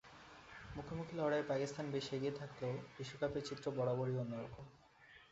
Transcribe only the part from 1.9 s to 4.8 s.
বেশ এগিয়ে থাকলেও বিশ্বকাপের চিত্র বরাবরই অন্য রকম।